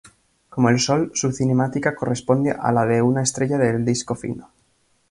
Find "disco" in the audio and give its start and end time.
3.85-4.15